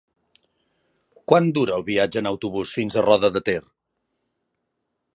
[1.33, 3.63] Quant dura el viatge en autobús fins a Roda de Ter?